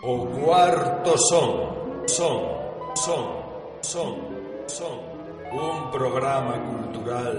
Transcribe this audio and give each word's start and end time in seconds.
O 0.00 0.26
cuarto 0.26 1.18
son, 1.18 2.06
son, 2.06 2.40
son, 2.94 3.24
son, 3.82 4.16
son. 4.66 4.98
Un 5.52 5.90
programa 5.90 6.54
cultural 6.58 7.36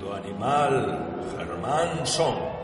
do 0.00 0.12
animal 0.12 0.98
Germán 1.36 2.04
Son. 2.04 2.55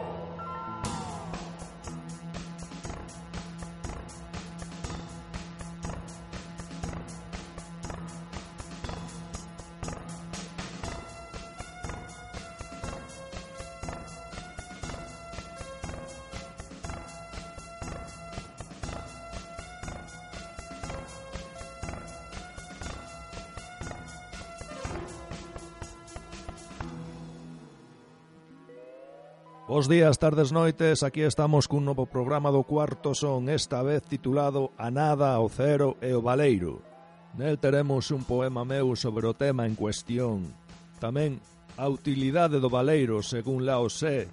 Bos 29.83 29.89
días, 29.89 30.21
tardes, 30.21 30.53
noites, 30.53 31.03
aquí 31.03 31.27
estamos 31.27 31.67
cun 31.67 31.83
novo 31.83 32.07
programa 32.07 32.55
do 32.55 32.63
Cuarto 32.63 33.19
Son, 33.19 33.51
esta 33.51 33.83
vez 33.83 34.07
titulado 34.07 34.71
A 34.79 34.95
nada, 34.95 35.35
o 35.43 35.51
cero 35.51 35.99
e 35.99 36.15
o 36.15 36.23
baleiro. 36.23 36.87
Nel 37.35 37.59
teremos 37.59 38.15
un 38.15 38.23
poema 38.23 38.63
meu 38.63 38.95
sobre 38.95 39.27
o 39.27 39.35
tema 39.35 39.67
en 39.67 39.75
cuestión. 39.75 40.55
Tamén 41.03 41.43
a 41.75 41.91
utilidade 41.91 42.63
do 42.63 42.71
baleiro, 42.71 43.27
según 43.27 43.67
Lao 43.67 43.91
Tse, 43.91 44.31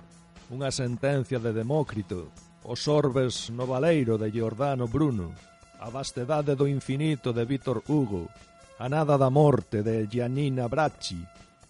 unha 0.53 0.69
sentencia 0.69 1.41
de 1.41 1.49
Demócrito, 1.49 2.29
os 2.61 2.85
orbes 2.85 3.49
no 3.49 3.65
baleiro 3.65 4.21
de 4.21 4.29
Giordano 4.29 4.85
Bruno, 4.85 5.33
a 5.81 5.89
vastedade 5.89 6.53
do 6.53 6.69
infinito 6.69 7.33
de 7.33 7.49
Vítor 7.49 7.81
Hugo, 7.89 8.29
a 8.77 8.85
nada 8.85 9.17
da 9.17 9.33
morte 9.33 9.81
de 9.81 10.05
Giannina 10.05 10.69
Bracci, 10.69 11.17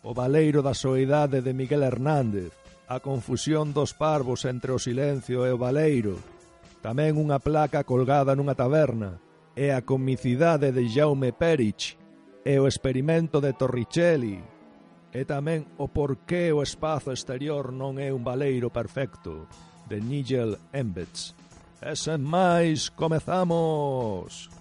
o 0.03 0.11
baleiro 0.11 0.59
da 0.59 0.75
soidade 0.75 1.39
de 1.39 1.55
Miguel 1.55 1.87
Hernández, 1.87 2.58
a 2.89 2.99
confusión 2.99 3.71
dos 3.71 3.93
parvos 3.93 4.49
entre 4.49 4.73
o 4.73 4.81
silencio 4.81 5.45
e 5.45 5.53
o 5.53 5.61
baleiro, 5.61 6.17
tamén 6.81 7.21
unha 7.21 7.37
placa 7.37 7.85
colgada 7.85 8.33
nunha 8.33 8.57
taberna, 8.57 9.21
e 9.53 9.69
a 9.69 9.85
comicidade 9.85 10.73
de 10.73 10.89
Jaume 10.89 11.29
Perich, 11.29 11.93
e 12.41 12.57
o 12.57 12.65
experimento 12.65 13.37
de 13.37 13.53
Torricelli, 13.53 14.41
e 15.13 15.21
tamén 15.21 15.69
o 15.77 15.85
porqué 15.85 16.49
o 16.49 16.65
espazo 16.65 17.13
exterior 17.13 17.69
non 17.69 18.01
é 18.01 18.09
un 18.09 18.25
baleiro 18.25 18.73
perfecto, 18.73 19.45
de 19.85 20.01
Nigel 20.01 20.57
Embets. 20.73 21.37
E 21.85 21.93
sen 21.93 22.25
máis, 22.25 22.89
comezamos! 22.89 24.58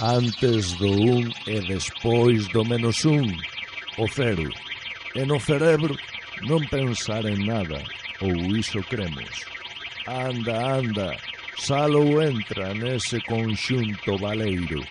antes 0.00 0.72
do 0.74 0.90
un 0.90 1.32
e 1.46 1.60
despois 1.60 2.46
do 2.48 2.64
menos 2.64 3.04
un, 3.04 3.36
o 3.98 4.08
cero. 4.08 4.48
E 5.14 5.24
no 5.24 5.40
cerebro 5.40 5.96
non 6.42 6.62
pensar 6.70 7.24
en 7.26 7.46
nada, 7.46 7.82
ou 8.20 8.32
iso 8.54 8.78
cremos. 8.86 9.44
Anda, 10.06 10.78
anda, 10.78 11.16
salo 11.58 12.22
entra 12.22 12.72
nese 12.74 13.20
conxunto 13.26 14.16
baleiro, 14.18 14.82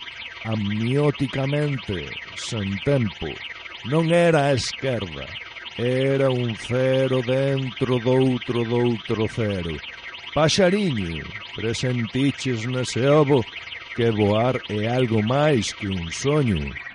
amnióticamente, 0.44 2.04
sen 2.36 2.76
tempo. 2.84 3.32
Non 3.86 4.12
era 4.12 4.52
a 4.52 4.52
esquerda, 4.52 5.24
era 5.78 6.28
un 6.28 6.52
cero 6.56 7.22
dentro 7.24 7.98
doutro 7.98 8.64
doutro 8.64 9.24
cero. 9.32 9.72
Paxariño, 10.34 11.24
presentiches 11.56 12.66
nese 12.66 13.08
ovo 13.08 13.40
que 13.94 14.10
voar 14.10 14.60
é 14.68 14.86
algo 14.88 15.22
máis 15.22 15.72
que 15.72 15.88
un 15.88 16.10
soño. 16.12 16.87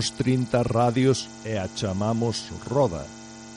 uns 0.00 0.16
30 0.16 0.62
radios 0.62 1.28
e 1.44 1.60
a 1.60 1.68
chamamos 1.68 2.48
Roda, 2.64 3.04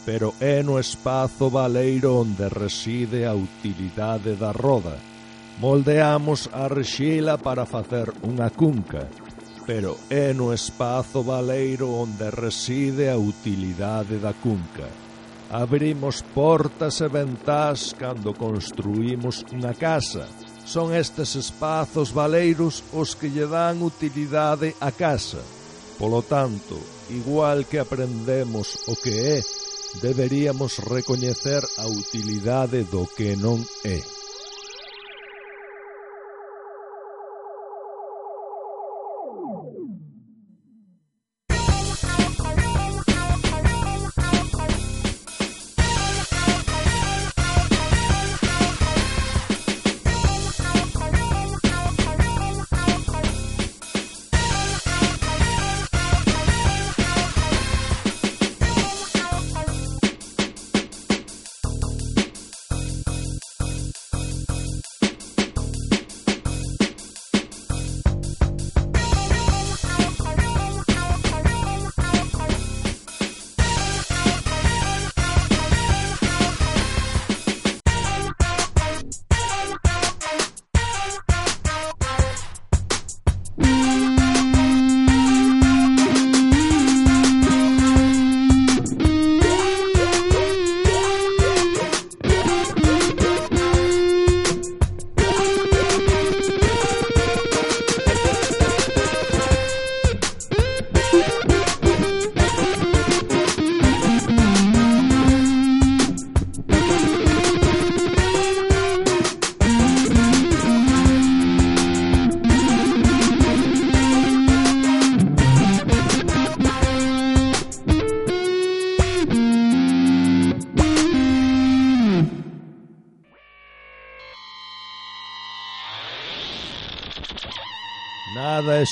pero 0.03 0.35
é 0.41 0.59
no 0.59 0.75
espazo 0.75 1.47
baleiro 1.47 2.19
onde 2.19 2.51
reside 2.51 3.23
a 3.23 3.31
utilidade 3.31 4.35
da 4.35 4.51
roda. 4.51 4.99
Moldeamos 5.63 6.51
a 6.51 6.67
rexila 6.67 7.39
para 7.39 7.63
facer 7.63 8.11
unha 8.27 8.51
cunca, 8.51 9.07
pero 9.63 9.95
é 10.11 10.35
no 10.35 10.51
espazo 10.51 11.23
baleiro 11.23 11.87
onde 11.95 12.27
reside 12.27 13.07
a 13.07 13.15
utilidade 13.15 14.19
da 14.19 14.35
cunca. 14.35 14.91
Abrimos 15.47 16.19
portas 16.35 16.99
e 16.99 17.07
ventás 17.07 17.95
cando 17.95 18.35
construímos 18.35 19.47
unha 19.55 19.71
casa, 19.71 20.27
son 20.67 20.91
estes 20.91 21.39
espazos 21.39 22.11
baleiros 22.11 22.83
os 22.91 23.15
que 23.15 23.31
lle 23.31 23.47
dan 23.47 23.79
utilidade 23.79 24.75
á 24.83 24.91
casa. 24.91 25.62
Polo 25.97 26.21
tanto, 26.21 26.79
igual 27.09 27.65
que 27.65 27.79
aprendemos 27.79 28.89
o 28.89 28.95
que 28.95 29.37
é, 29.37 29.41
deberíamos 30.01 30.79
recoñecer 30.79 31.61
a 31.77 31.85
utilidade 31.87 32.83
do 32.83 33.05
que 33.05 33.35
non 33.37 33.61
é. 33.85 34.22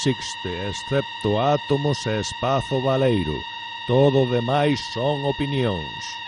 existe, 0.10 0.50
excepto 0.68 1.40
átomos 1.40 2.06
e 2.08 2.20
espazo 2.20 2.82
baleiro. 2.82 3.44
Todo 3.86 4.26
demais 4.26 4.80
son 4.80 5.26
opinións. 5.26 6.21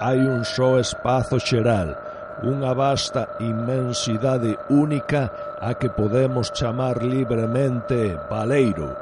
hai 0.00 0.24
un 0.24 0.48
só 0.48 0.80
espazo 0.80 1.36
xeral, 1.36 1.92
unha 2.40 2.72
vasta 2.72 3.36
inmensidade 3.36 4.56
única 4.72 5.28
a 5.60 5.76
que 5.76 5.92
podemos 5.92 6.48
chamar 6.56 7.04
libremente 7.04 8.16
Valeiro. 8.32 8.96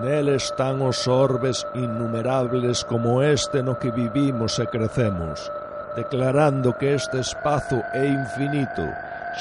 Nel 0.00 0.32
están 0.32 0.80
os 0.80 1.04
orbes 1.04 1.68
innumerables 1.76 2.80
como 2.88 3.20
este 3.20 3.60
no 3.60 3.76
que 3.76 3.92
vivimos 3.92 4.56
e 4.56 4.64
crecemos, 4.64 5.52
declarando 5.92 6.72
que 6.80 6.96
este 6.96 7.20
espazo 7.20 7.84
é 7.92 8.08
infinito, 8.08 8.88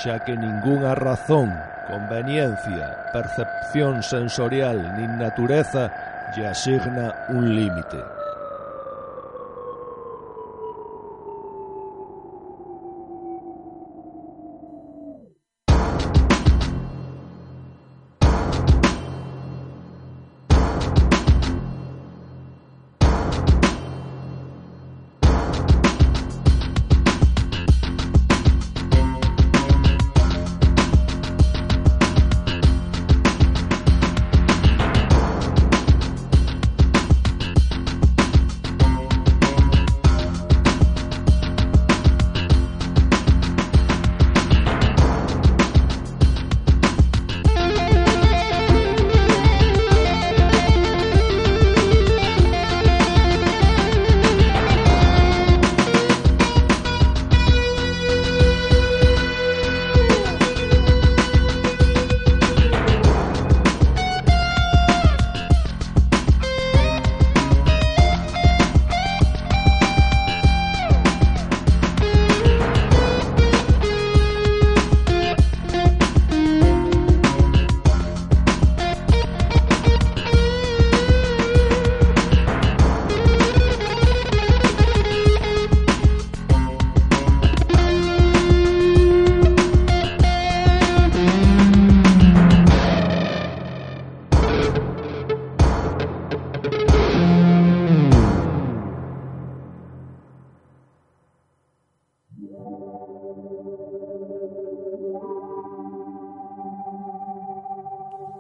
xa 0.03 0.19
que 0.27 0.35
ningunha 0.35 0.91
razón, 0.91 1.47
conveniencia, 1.87 3.15
percepción 3.15 4.03
sensorial 4.03 4.75
nin 4.99 5.15
natureza 5.15 5.87
lle 6.35 6.51
asigna 6.51 7.31
un 7.31 7.55
límite. 7.55 8.16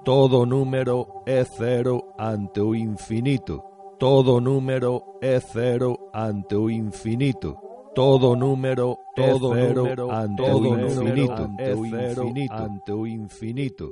Todo 0.07 0.45
número 0.45 1.05
é 1.25 1.43
cero 1.43 2.01
ante 2.17 2.61
o 2.61 2.73
infinito. 2.73 3.61
Todo 3.99 4.39
número 4.39 5.03
é 5.21 5.37
cero 5.37 5.99
ante 6.13 6.55
o 6.55 6.69
infinito. 6.69 7.57
Todo 7.93 8.33
número 8.33 8.97
todo 9.13 9.53
é 9.53 9.67
cero 9.67 10.09
ante 10.09 10.41
o 10.43 10.79
infinito. 10.79 11.51
É 11.59 11.75
cero 11.89 12.33
ante 12.51 12.91
o 12.93 13.05
infinito. 13.05 13.91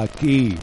Aquí, 0.00 0.56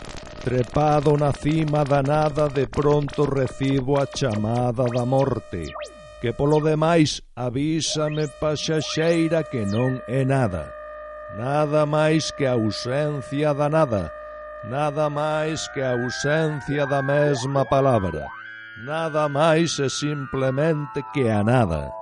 trepado 0.43 1.15
na 1.15 1.31
cima 1.31 1.83
da 1.83 2.01
nada, 2.01 2.49
de 2.49 2.65
pronto 2.65 3.23
recibo 3.25 4.01
a 4.01 4.07
chamada 4.07 4.85
da 4.85 5.05
morte, 5.05 5.71
que 6.19 6.33
polo 6.33 6.59
demais 6.59 7.21
avísame 7.35 8.27
paxaxeira 8.41 9.43
que 9.43 9.61
non 9.61 10.01
é 10.07 10.25
nada. 10.25 10.73
Nada 11.37 11.85
máis 11.85 12.31
que 12.31 12.49
a 12.49 12.57
ausencia 12.57 13.53
da 13.53 13.69
nada, 13.69 14.09
nada 14.65 15.05
máis 15.07 15.67
que 15.69 15.85
a 15.85 15.93
ausencia 15.93 16.87
da 16.87 17.03
mesma 17.05 17.61
palabra, 17.61 18.25
nada 18.81 19.29
máis 19.29 19.77
e 19.77 19.85
simplemente 19.85 21.05
que 21.13 21.29
a 21.29 21.43
nada. 21.43 21.93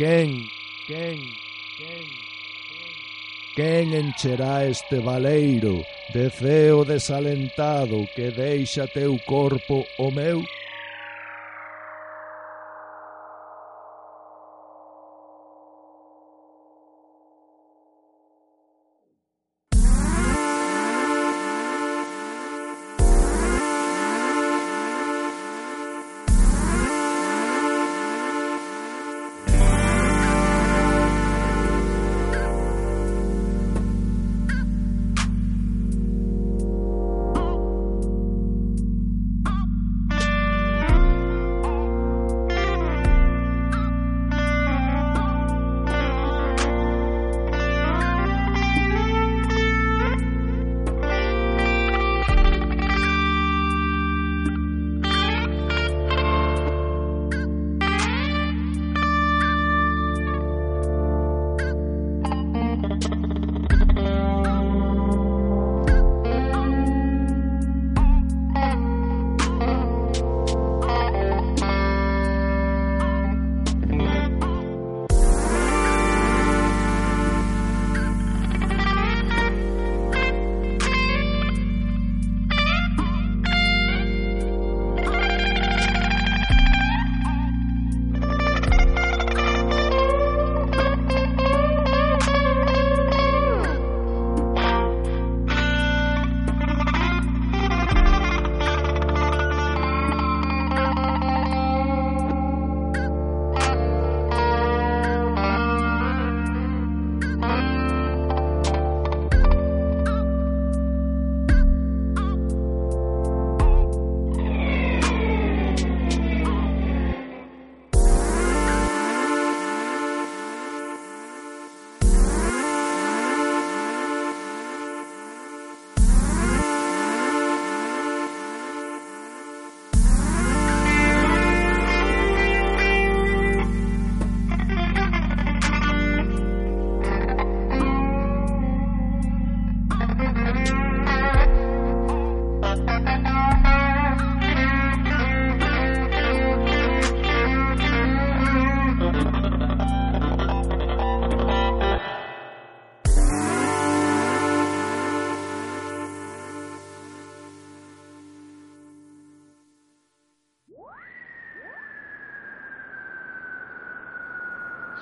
Quen, 0.00 0.48
quen, 0.86 1.18
quen, 1.76 2.06
quen 3.54 3.92
encherá 3.92 4.64
este 4.64 4.98
valeiro 4.98 5.84
de 6.14 6.30
ceo 6.30 6.86
desalentado 6.86 8.08
que 8.16 8.30
deixa 8.30 8.88
teu 8.88 9.20
corpo 9.26 9.84
o 9.98 10.10
meu? 10.10 10.42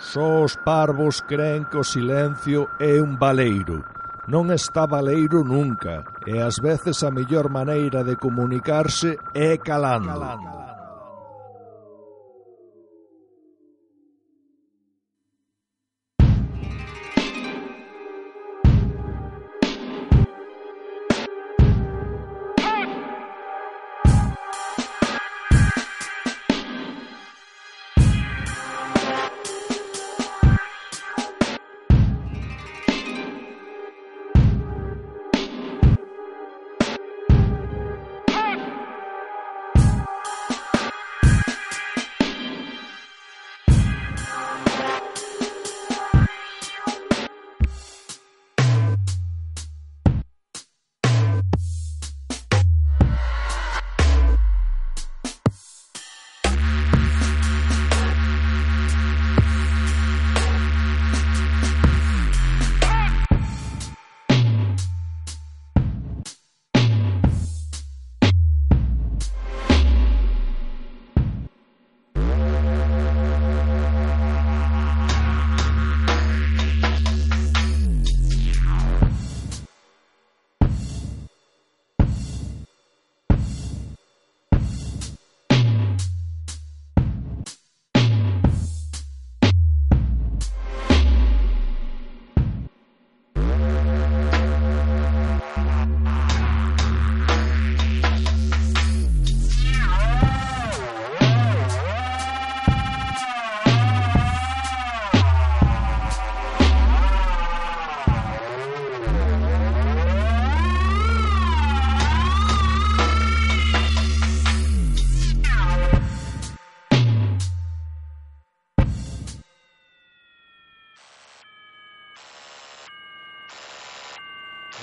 Só 0.09 0.41
os 0.41 0.57
parvos 0.57 1.21
creen 1.21 1.65
que 1.69 1.77
o 1.77 1.85
silencio 1.85 2.71
é 2.81 2.97
un 2.97 3.21
baleiro. 3.21 3.85
Non 4.25 4.49
está 4.57 4.89
baleiro 4.89 5.45
nunca, 5.45 6.01
e 6.25 6.41
ás 6.41 6.57
veces 6.65 7.05
a 7.05 7.13
mellor 7.13 7.53
maneira 7.53 8.01
de 8.01 8.17
comunicarse 8.17 9.21
é 9.37 9.61
calando. 9.61 10.09
calando. 10.09 10.78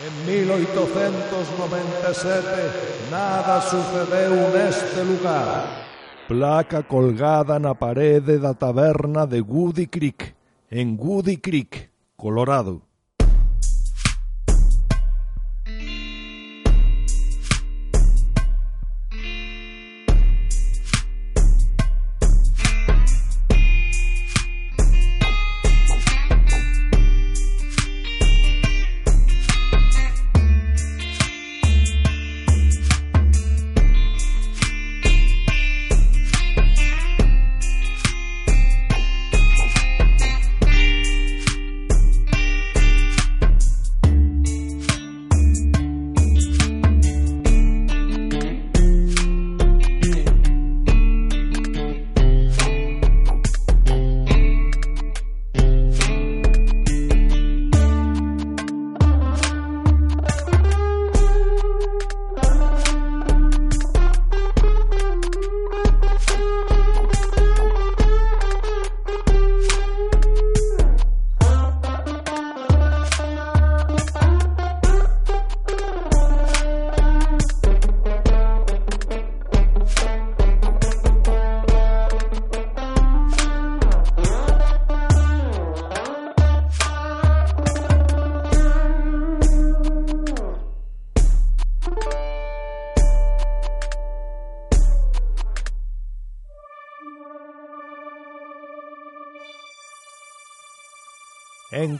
En 0.03 0.11
1897 0.25 3.09
nada 3.09 3.61
sucedeu 3.61 4.51
neste 4.51 5.01
lugar. 5.03 5.85
Placa 6.27 6.83
colgada 6.83 7.57
na 7.59 7.75
parede 7.75 8.37
da 8.37 8.53
taberna 8.53 9.25
de 9.25 9.39
Woody 9.39 9.87
Creek, 9.87 10.35
en 10.69 10.97
Woody 10.99 11.37
Creek, 11.37 11.89
Colorado. 12.17 12.81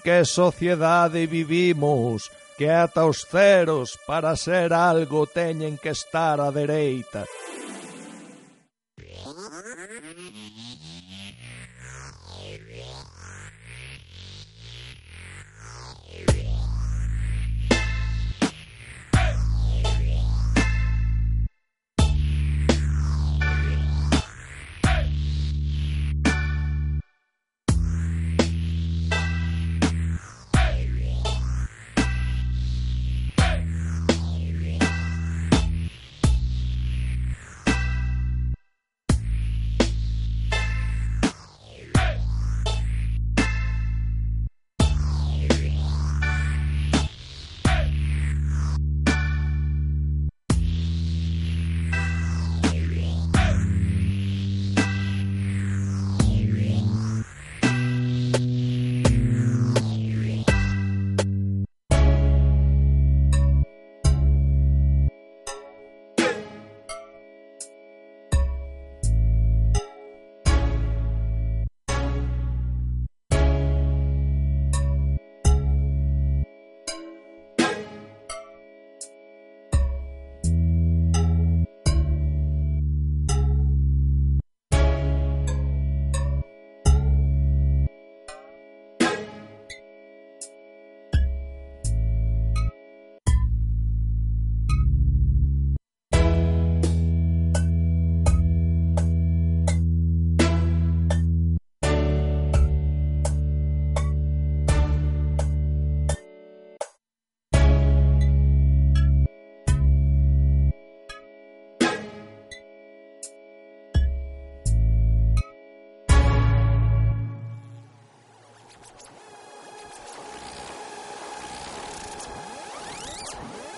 que 0.06 0.24
sociedade 0.24 1.26
vivimos 1.26 2.30
que 2.58 2.70
ata 2.70 3.06
os 3.06 3.26
ceros 3.26 3.98
para 4.06 4.38
ser 4.38 4.70
algo 4.72 5.26
teñen 5.26 5.82
que 5.82 5.90
estar 5.90 6.38
á 6.38 6.54
dereita. 6.54 7.26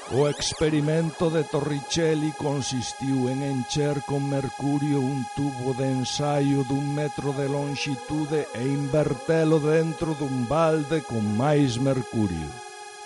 O 0.10 0.26
experimento 0.30 1.30
de 1.30 1.44
Torricelli 1.44 2.32
consistiu 2.32 3.28
en 3.28 3.44
encher 3.44 4.00
con 4.08 4.24
mercurio 4.24 5.02
un 5.04 5.28
tubo 5.36 5.76
de 5.76 5.92
ensaio 5.92 6.64
dun 6.64 6.96
metro 6.96 7.36
de 7.36 7.52
longitude 7.52 8.48
e 8.56 8.64
invertelo 8.64 9.60
dentro 9.60 10.16
dun 10.16 10.48
balde 10.48 11.04
con 11.04 11.28
máis 11.36 11.76
mercurio. 11.76 12.48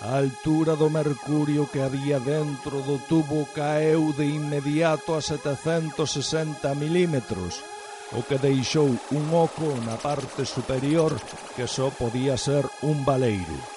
A 0.06 0.22
altura 0.22 0.78
do 0.78 0.86
mercurio 0.86 1.66
que 1.66 1.82
había 1.82 2.22
dentro 2.22 2.86
do 2.86 3.02
tubo 3.10 3.50
caeu 3.50 4.14
de 4.14 4.30
inmediato 4.30 5.18
a 5.18 5.20
760 5.20 6.70
milímetros, 6.78 7.66
o 8.14 8.22
que 8.22 8.38
deixou 8.38 8.94
un 9.10 9.26
oco 9.34 9.74
na 9.82 9.98
parte 9.98 10.46
superior 10.46 11.18
que 11.58 11.66
só 11.66 11.90
podía 11.90 12.38
ser 12.38 12.62
un 12.86 13.02
baleiro. 13.02 13.71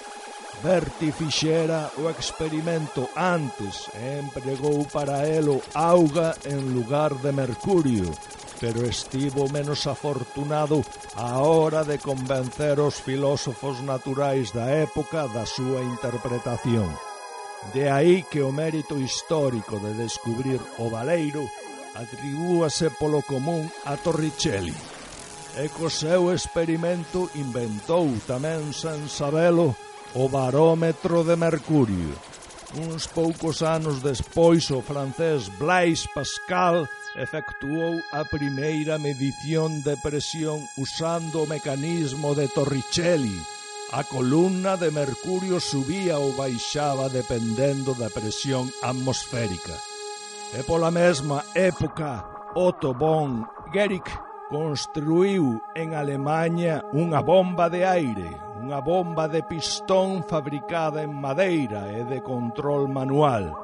Berti 0.62 1.12
fixera 1.12 1.92
o 2.00 2.08
experimento 2.08 3.08
antes 3.14 3.92
e 3.92 4.18
empregou 4.24 4.88
para 4.88 5.28
elo 5.28 5.60
auga 5.74 6.32
en 6.48 6.72
lugar 6.72 7.12
de 7.20 7.30
mercurio, 7.30 8.08
pero 8.58 8.80
estivo 8.88 9.52
menos 9.52 9.86
afortunado 9.86 10.80
a 11.14 11.44
hora 11.44 11.84
de 11.84 11.98
convencer 11.98 12.80
os 12.80 12.96
filósofos 12.96 13.84
naturais 13.84 14.50
da 14.50 14.72
época 14.72 15.28
da 15.28 15.44
súa 15.44 15.84
interpretación. 15.84 16.88
De 17.76 17.92
aí 17.92 18.24
que 18.24 18.40
o 18.40 18.48
mérito 18.48 18.96
histórico 18.96 19.76
de 19.76 19.92
descubrir 19.92 20.60
o 20.80 20.88
Valeiro 20.88 21.44
atribúase 21.94 22.88
polo 22.96 23.20
común 23.20 23.68
a 23.84 24.00
Torricelli. 24.00 24.76
E 25.56 25.68
co 25.68 25.92
seu 25.92 26.32
experimento 26.32 27.28
inventou 27.36 28.08
tamén 28.24 28.72
sen 28.72 29.08
sabelo 29.08 29.76
o 30.16 30.30
barómetro 30.30 31.24
de 31.24 31.36
Mercurio. 31.36 32.16
Uns 32.88 33.06
poucos 33.06 33.60
anos 33.60 34.00
despois, 34.00 34.70
o 34.70 34.80
francés 34.80 35.48
Blaise 35.60 36.08
Pascal 36.08 36.88
efectuou 37.16 38.00
a 38.12 38.24
primeira 38.24 38.96
medición 38.96 39.84
de 39.84 39.94
presión 40.00 40.64
usando 40.80 41.44
o 41.44 41.46
mecanismo 41.46 42.34
de 42.34 42.48
Torricelli. 42.48 43.36
A 43.92 44.04
columna 44.04 44.76
de 44.76 44.90
mercurio 44.90 45.60
subía 45.60 46.18
ou 46.18 46.32
baixaba 46.32 47.12
dependendo 47.12 47.92
da 47.92 48.08
presión 48.08 48.72
atmosférica. 48.82 49.76
E 50.56 50.64
pola 50.64 50.90
mesma 50.90 51.44
época, 51.54 52.24
Otto 52.56 52.96
von 52.96 53.44
Guericke 53.68 54.16
construiu 54.48 55.60
en 55.76 55.92
Alemanha 55.92 56.82
unha 56.96 57.20
bomba 57.20 57.68
de 57.68 57.84
aire 57.84 58.45
unha 58.66 58.82
bomba 58.82 59.30
de 59.30 59.46
pistón 59.46 60.26
fabricada 60.26 60.98
en 60.98 61.14
madeira 61.14 61.86
e 61.94 62.02
de 62.02 62.18
control 62.18 62.90
manual, 62.90 63.54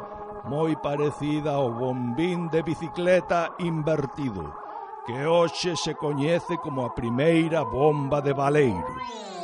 moi 0.47 0.79
parecida 0.79 1.59
ao 1.59 1.75
bombín 1.75 2.47
de 2.55 2.63
bicicleta 2.63 3.51
invertido, 3.59 4.55
que 5.03 5.27
hoxe 5.27 5.75
se 5.75 5.99
coñece 5.99 6.55
como 6.63 6.87
a 6.87 6.95
primeira 6.95 7.67
bomba 7.67 8.23
de 8.23 8.31
baleiros. 8.31 9.42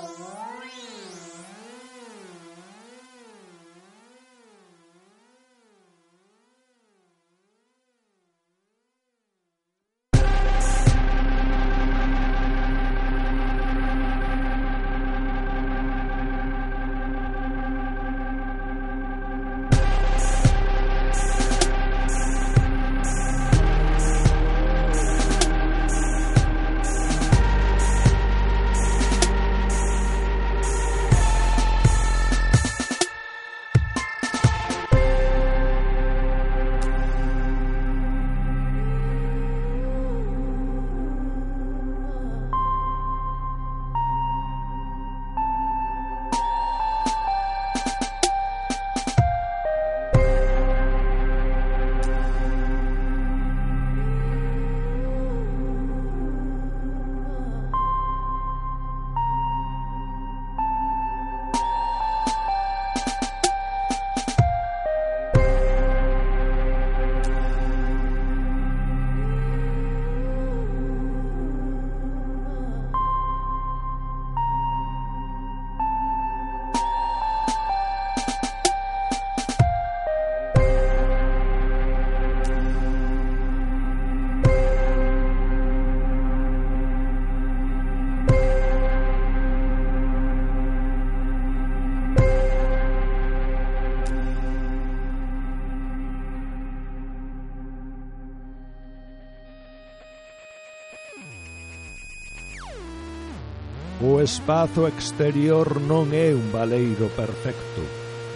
espazo 104.28 104.86
exterior 104.86 105.80
non 105.80 106.12
é 106.12 106.36
un 106.36 106.52
baleiro 106.52 107.08
perfecto, 107.16 107.80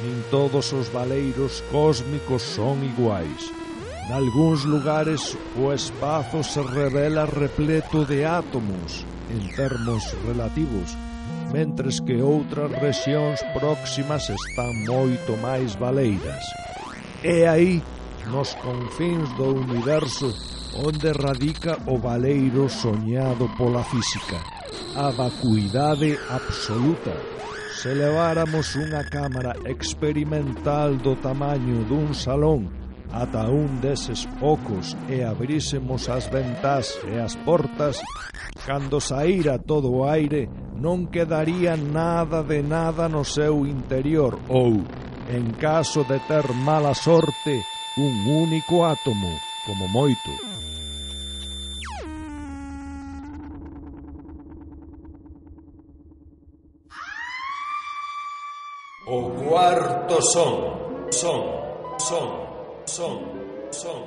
nin 0.01 0.25
todos 0.33 0.73
os 0.73 0.89
baleiros 0.89 1.61
cósmicos 1.69 2.41
son 2.41 2.81
iguais. 2.81 3.53
Nalgúns 4.09 4.65
lugares 4.65 5.37
o 5.53 5.69
espazo 5.69 6.41
se 6.41 6.65
revela 6.65 7.29
repleto 7.29 8.09
de 8.09 8.25
átomos 8.25 9.05
en 9.29 9.45
termos 9.53 10.01
relativos, 10.25 10.97
mentres 11.53 12.01
que 12.01 12.25
outras 12.25 12.73
rexións 12.81 13.45
próximas 13.53 14.33
están 14.33 14.73
moito 14.89 15.37
máis 15.45 15.77
baleiras. 15.77 16.41
E 17.21 17.45
aí, 17.45 17.85
nos 18.33 18.57
confins 18.65 19.29
do 19.37 19.61
universo, 19.61 20.33
onde 20.75 21.13
radica 21.13 21.79
o 21.87 21.99
valeiro 21.99 22.69
soñado 22.69 23.49
pola 23.59 23.85
física, 23.85 24.39
a 24.97 25.11
vacuidade 25.11 26.19
absoluta. 26.31 27.13
Se 27.77 27.95
leváramos 27.95 28.77
unha 28.77 29.05
cámara 29.09 29.57
experimental 29.67 30.97
do 31.01 31.17
tamaño 31.19 31.85
dun 31.89 32.15
salón 32.15 32.83
ata 33.13 33.45
un 33.51 33.81
deses 33.81 34.25
ocos 34.41 34.97
e 35.09 35.21
abrísemos 35.21 36.09
as 36.09 36.25
ventás 36.33 36.97
e 37.05 37.21
as 37.21 37.37
portas, 37.45 38.01
cando 38.65 39.01
saíra 39.01 39.61
todo 39.61 39.93
o 39.93 40.09
aire 40.09 40.49
non 40.81 41.13
quedaría 41.13 41.77
nada 41.77 42.41
de 42.43 42.65
nada 42.65 43.07
no 43.13 43.23
seu 43.23 43.69
interior 43.69 44.41
ou, 44.49 44.81
en 45.29 45.53
caso 45.61 46.09
de 46.09 46.19
ter 46.25 46.49
mala 46.65 46.97
sorte, 46.97 47.61
un 48.01 48.25
único 48.27 48.89
átomo, 48.89 49.31
como 49.69 49.87
moito. 49.87 50.52
O 59.14 59.29
cuarto 59.29 60.22
son, 60.22 60.72
son, 61.11 61.44
son, 61.98 62.31
son, 62.87 63.18
son, 63.70 64.01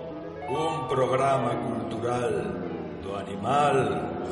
un 0.50 0.88
programa 0.88 1.52
cultural 1.62 2.34
do 3.04 3.14
animal 3.16 3.78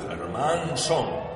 Germán 0.02 0.76
Son. 0.76 1.33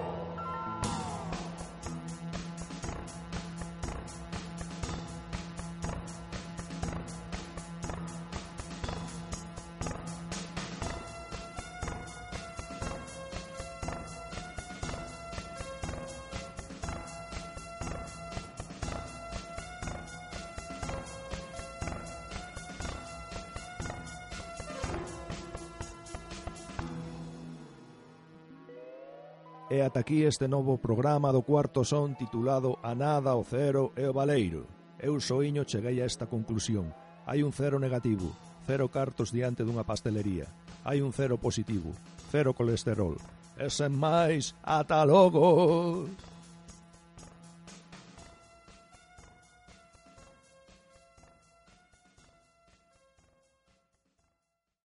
ata 29.98 30.02
aquí 30.06 30.26
este 30.26 30.48
novo 30.48 30.78
programa 30.78 31.34
do 31.34 31.42
cuarto 31.42 31.82
son 31.82 32.14
titulado 32.14 32.78
A 32.86 32.94
nada, 32.94 33.34
o 33.34 33.42
cero 33.42 33.98
e 33.98 34.06
o 34.06 34.14
valeiro. 34.14 34.70
Eu 35.02 35.18
soiño 35.18 35.66
cheguei 35.66 35.98
a 36.02 36.06
esta 36.06 36.30
conclusión. 36.30 36.94
Hai 37.26 37.42
un 37.42 37.50
cero 37.50 37.82
negativo, 37.82 38.30
cero 38.70 38.94
cartos 38.94 39.34
diante 39.34 39.66
dunha 39.66 39.90
pastelería. 39.90 40.54
Hai 40.86 41.02
un 41.02 41.10
cero 41.18 41.42
positivo, 41.42 41.98
cero 42.30 42.54
colesterol. 42.54 43.18
E 43.58 43.74
sen 43.74 43.98
máis, 43.98 44.54
ata 44.62 45.02
logo! 45.02 46.06